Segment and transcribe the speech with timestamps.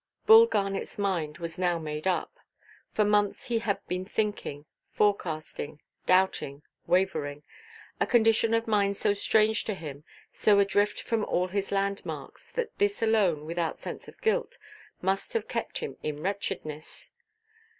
[0.25, 2.39] Bull Garnetʼs mind was now made up.
[2.91, 9.75] For months he had been thinking, forecasting, doubting, wavering—a condition of mind so strange to
[9.75, 14.57] him, so adrift from all his landmarks, that this alone, without sense of guilt,
[15.03, 17.11] must have kept him in wretchedness.